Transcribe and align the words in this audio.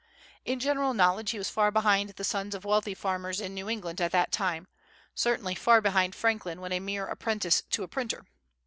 In 0.45 0.59
general 0.59 0.95
knowledge 0.95 1.29
he 1.29 1.37
was 1.37 1.51
far 1.51 1.69
behind 1.69 2.09
the 2.09 2.23
sons 2.23 2.55
of 2.55 2.65
wealthy 2.65 2.95
farmers 2.95 3.39
in 3.39 3.53
New 3.53 3.69
England 3.69 4.01
at 4.01 4.11
that 4.11 4.31
time, 4.31 4.67
certainly 5.13 5.53
far 5.53 5.79
behind 5.79 6.15
Franklin 6.15 6.59
when 6.59 6.71
a 6.71 6.79
mere 6.79 7.05
apprentice 7.05 7.61
to 7.69 7.83
a 7.83 7.87
printer. 7.87 8.25